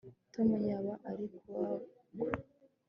[0.33, 2.31] Tom yaba ari kubagwa